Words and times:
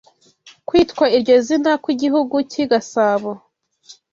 Kwitwa 0.67 1.05
iryo 1.17 1.35
zina 1.47 1.71
kw’Igihugu 1.83 2.35
cy’I 2.51 2.65
Gasabo 2.71 3.31